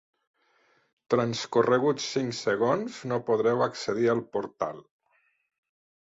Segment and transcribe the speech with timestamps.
[1.13, 4.81] Transcorreguts cinc segons no podreu accedir al portal.